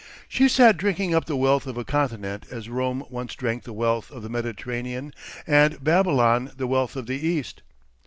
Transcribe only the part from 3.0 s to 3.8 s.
once drank the